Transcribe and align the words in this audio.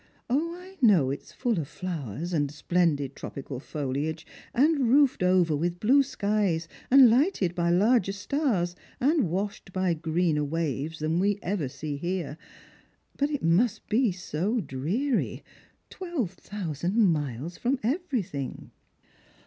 O, 0.31 0.55
I 0.55 0.77
know 0.81 1.09
that 1.09 1.17
it 1.19 1.23
is 1.25 1.31
full 1.31 1.59
of 1.59 1.67
flowers 1.67 2.33
and 2.33 2.49
splendid 2.49 3.15
tropical 3.15 3.59
foliage, 3.59 4.25
and 4.51 4.89
roofed 4.89 5.21
over 5.21 5.55
with 5.55 5.79
blue 5.79 6.01
skies, 6.01 6.67
and 6.89 7.07
lighted 7.07 7.53
by 7.53 7.69
larger 7.69 8.11
stars, 8.11 8.75
and 8.99 9.29
washed 9.29 9.71
by 9.71 9.93
greener 9.93 10.43
waves, 10.43 10.97
than 10.97 11.19
we 11.19 11.37
ever 11.43 11.69
see 11.69 11.97
here; 11.97 12.39
but 13.15 13.29
it 13.29 13.43
must 13.43 13.87
be 13.89 14.11
so 14.11 14.59
dreary— 14.59 15.43
twelve 15.91 16.31
thousand 16.31 16.95
miles 16.97 17.55
from 17.59 17.77
everything." 17.83 18.71